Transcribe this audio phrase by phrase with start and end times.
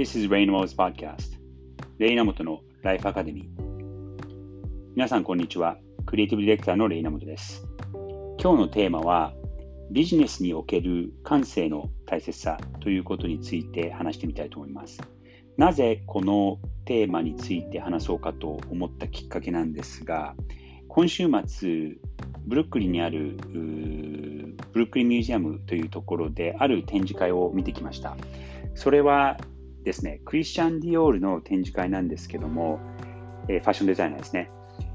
[0.00, 1.36] This is Rainwell's Podcast
[1.98, 3.62] レイナモトのライフアカデミー
[4.96, 5.76] 皆さんこんにちは。
[6.06, 7.66] クリエイティブディレクターのレイナモトです。
[8.42, 9.34] 今日のテーマは
[9.90, 15.02] ビジネスにおける感性の大切さということについて話してみたいと思います。
[15.58, 20.34] なぜこのテーマについて話そうかと思ったきっかけなんですが
[20.88, 21.98] 今週末
[22.46, 23.36] ブルックリンにある
[24.72, 28.16] ブルックリンミュージアムというところである展示会を見てきました。
[28.74, 29.36] それは
[29.84, 32.80] ですね、クリスチャン・ディオールの展示会なんですけども、
[33.48, 34.50] えー、ファッションデザイナーですね。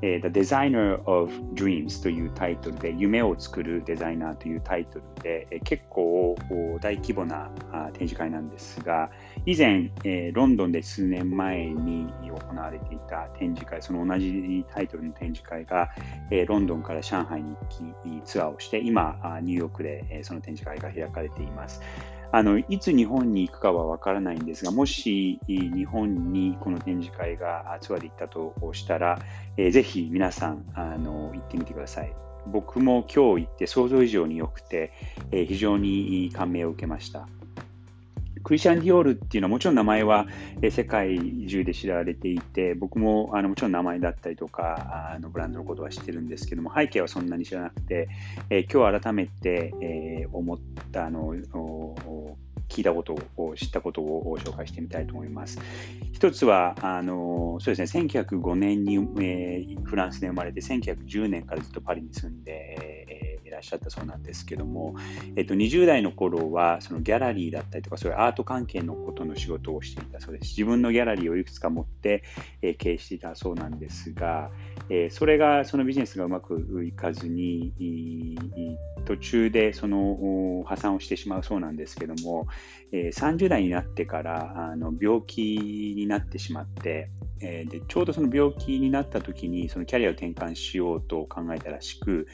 [0.00, 6.36] えー、The Designer of Dreams というタイトルで、夢を作るデザイナーというタイトルで、えー、結構
[6.80, 7.50] 大規模な
[7.94, 9.10] 展示会なんですが、
[9.44, 15.90] 以前、えー、ロンドンで数年前に行われていた展示会、その同じタイトルの展示会が、
[16.30, 21.82] えー、ロンドンから上海に行きツアーをして、今、ニューヨークで、えー、その展示会が開かれています。
[22.30, 29.18] あのいつ日本に行くかは分からないんですが、もし日本にこの展示会がツアーで行ったとしたら、
[29.56, 32.14] えー、ぜひ皆さんあの行ってみてください。
[32.46, 34.92] 僕も今日行って想像以上に良くて、
[35.32, 37.28] えー、非常に感銘を受けました。
[38.48, 40.26] クリスチャン・ディオールっていうのはもちろん名前は
[40.70, 48.08] 世界中で知られていて、僕もあのもちろん名前だったりとか、あのブランドのことは知ってるんですけども、背景はそんなに知らなくて、
[48.48, 50.58] えー、今日改めて、えー、思っ
[50.90, 51.34] たあの
[52.70, 55.58] 聞いたことを、知ったことを紹介してみたいと思います。
[56.14, 62.87] 一つは、あのそうですね、1905年に、えー、フランスで生まれて、1910年からずっとパリに住んで、
[63.58, 64.94] らっしゃったそうなんですけども、
[65.36, 70.50] えっと、20代の頃は、そのギャラリーだったりとか、そういうアート関係のことの仕事をしていたそうです。
[70.50, 72.22] 自分のギャラリーをいくつか持って、
[72.62, 74.50] えー、経営していたそうなんですが、
[74.88, 77.72] えー、それが、そのビジネスがうまくいかずに、
[79.04, 82.46] 途中でその破産をしてしまうそうなんですけども、
[82.92, 85.42] えー、30代になってからあの病気
[85.96, 87.10] になってしまって、
[87.40, 92.26] え、でちょうどその病気になった時にそのキャリアを転換しようと考えたらしく、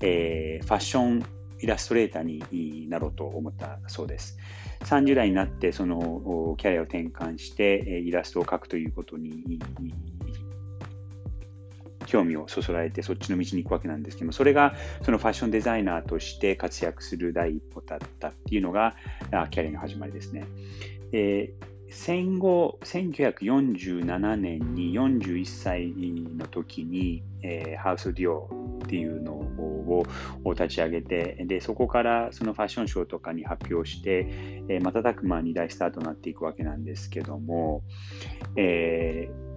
[0.00, 1.24] えー、ファァッション
[1.60, 4.38] イラストレーターになろうと思ったそうです。
[4.80, 9.60] 30代になってそのキャリアを転換してイラストを描くということに
[12.06, 18.96] 興味をそそられてそっちの道に行くわけなんですけどもそれがそのファッションデザイナーとして活躍する第一歩だったっていうのが
[19.50, 20.44] キャリアの始まりですね。
[21.12, 30.04] えー戦後、1947年に41歳の時に、えー、ハウス・ディオっていうのを
[30.54, 34.26] 立ち上げてで、そこからそのファッションショーとかに発表して、
[34.68, 37.82] えー、瞬く間に大スターとなっていくわけなんですけども、
[38.56, 39.51] えー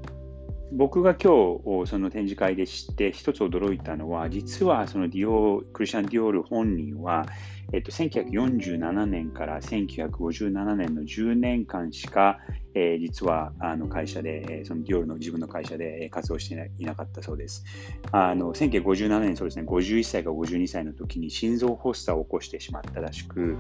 [0.76, 7.26] 僕が今日その展示会で知って一つ驚いたのは実はそのディオクリスチャン・ディオール本人は
[7.72, 12.40] えっと、1947年から1957年の10年間しか、
[12.76, 17.64] えー、実はあの会社で、そのディオールの自分の会社で活動していなかったそうです。
[18.12, 23.58] あの1957年、そうですね、51歳か52歳の時に心臓発作を起こしてしまったらしく、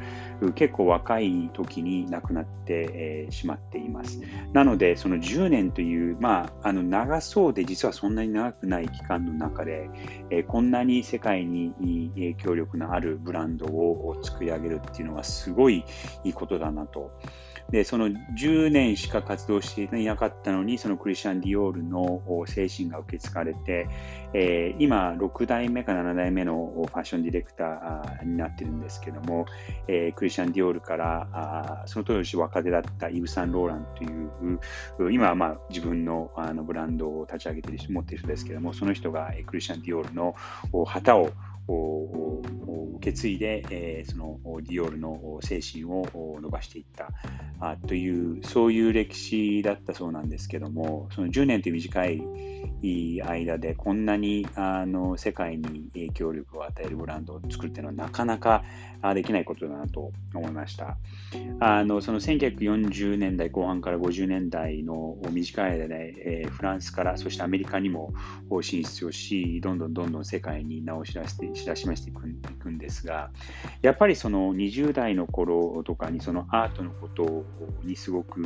[0.55, 4.21] 結構若い時に亡くなって、えー、しまっています。
[4.51, 9.89] なので、その10年という、まあ、あの長そうで実はそんなに長くない期間の中で、
[10.29, 11.73] えー、こんなに世界に
[12.15, 15.85] 影響力のあるブランドを作り上げるっていうのはすごい
[16.23, 17.11] いいことだなと。
[17.71, 23.87] で、その10年しか活動していなかったのに、そのクリスチャン・ディオールの精神が受け継がれて、
[24.33, 29.45] えー、今、6代目か7代目のファッションディレクターになってるんですけども、
[29.87, 34.07] えー、クリスチャン・ディオールからあその当時若手だったイブ・サン・ローランとい
[35.07, 40.35] う、今はまあ自分のあのブランドを立ち上げてる人、持ってる人ですけども、その人がクリスチャン・ディオールの
[40.85, 41.31] 旗を
[41.67, 47.09] 受け継いで、えー、そのディオールの精神を伸ばしていった
[47.59, 52.21] あというそういう歴史だったそうなんですけどもその10年という短い
[53.23, 58.63] 間でこんなにあの世界に影響力を与えるブランドを作るっていうのはなかなか
[59.13, 60.97] できないことだなと思いました。
[61.59, 68.13] あのその1940年代後半から50年代の短い間で、えー、フランスからそしてアメリカにも
[68.61, 73.31] 進出をしどんどんどんどん世界に名を知らせて知らしめしていくいくんですが
[73.81, 77.45] やっぱりその20代の頃とかにそのアートのこと
[77.83, 78.41] にすごく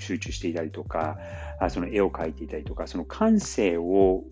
[0.00, 1.18] 集中していたりとか、
[1.60, 4.22] あその絵を描いていたりとか、その感性を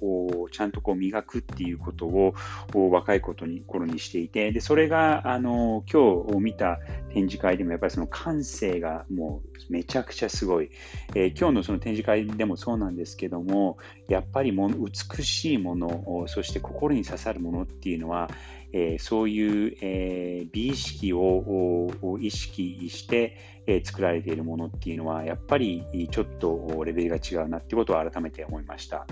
[0.52, 2.34] ちゃんとこう磨くっていうことを
[2.74, 6.78] 若いことに頃にしていて、でそれがあの今日見た
[7.12, 10.70] 展示会でもやっぱりその感性がもうめちゃくちゃすごい、
[11.14, 18.30] えー、今日のその展示会でもそうなんですけども、やっぱりも美しいもの、そして心に刺さるものっていうのは、
[18.72, 21.90] えそういう、え美意識を
[22.20, 23.36] 意識して、
[23.66, 29.06] え作られているものっていうのは、やっぱりちょっとレベルが違うなってことを改めて思いました。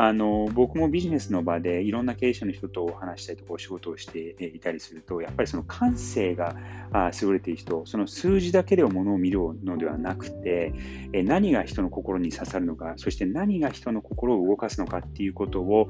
[0.00, 6.54] あの僕もビジネスの場でいろんな経営者の人とお話したりとかお仕事をしていたりすると、やっぱりその感性が
[7.20, 10.72] 優れている人、その数字だけでものを見るのではなくて、
[11.24, 15.88] 何が人の心に刺さるのか、そして何が人の心を動かすのかっていうことを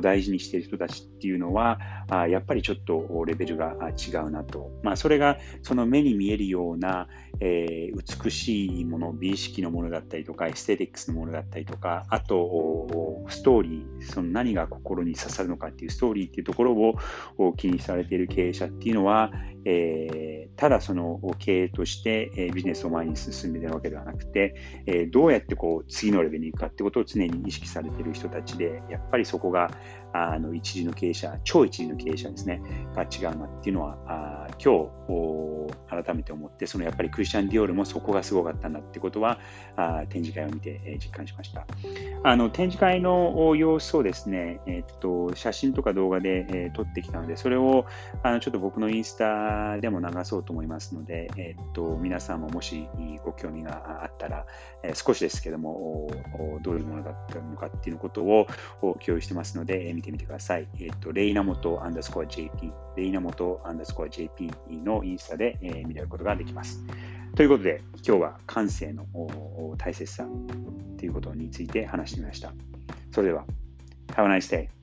[0.00, 1.78] 大事にしている人たちっていうのは、
[2.30, 4.72] やっぱりちょっとレベルが違うなと。
[4.82, 7.08] まあ、それがその目に見えるような、
[7.40, 7.90] え、
[8.22, 16.94] 美しいもの、美意識のものだったりとか、エステティックスのものだったりとか、あと、ストトーリー、その何が心に刺さるのかっていうストーリーっていうところ
[17.36, 19.32] を気にされている経営者っていうのは、
[19.64, 24.54] えー、ただその経営として、ビジネスを前に進んでいるわけではなくて、
[24.86, 29.70] えどうやってこう次のレベルに行くかってことを常に意識されている人たちで、やっぱりそこが
[30.12, 32.62] あの一時の経営者、超一時の経営者ですね、
[32.94, 39.38] が違うなっていうのは、あ今日改めて思って、そのやっぱりクリスチャン・ディオールもそこがすごかったんだってことは、
[39.76, 41.66] あ展示会を見て、実感しました。
[42.22, 47.86] あの展示会の様子をですね、えっと写真とか動画で、え撮ってきたので、それを
[48.22, 52.88] あのちょっと僕のインスタでも流そうと思いますので、えっと皆さんももし
[53.24, 54.46] ご興味があったら、
[54.82, 56.10] え少しですけども、
[56.62, 58.46] どういうものだったのかっていうことを
[58.80, 60.68] 共有してますので、見てみてください。
[60.80, 64.50] えっ、と、レイナモトアンダースコア JP、レイナモトアンダースコア JP
[64.84, 66.84] のインスタで、えー、見れることができます。
[67.34, 69.06] ということで、今日は感性の
[69.78, 70.26] 大切さ
[70.98, 72.52] ということについて話してみました。
[73.12, 73.44] それでは、
[74.08, 74.79] Have a nice day!